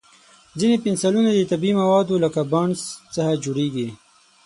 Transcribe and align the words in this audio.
ځینې 0.59 0.77
پنسلونه 0.83 1.29
د 1.33 1.39
طبیعي 1.51 1.73
موادو 1.81 2.15
لکه 2.23 2.41
بانس 2.51 2.79
څخه 3.15 3.33
جوړېږي. 3.43 3.87